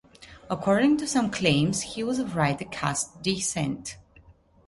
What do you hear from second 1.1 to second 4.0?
claims he was of writer caste descent.